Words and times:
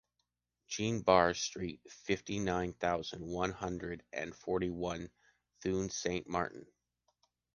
Jean 0.67 1.01
Bar 1.01 1.35
street, 1.35 1.79
fifty-nine 1.87 2.73
thousand, 2.73 3.23
one 3.23 3.51
hundred 3.51 4.01
and 4.11 4.35
forty-one, 4.35 5.11
Thun-Saint-Martin 5.61 6.65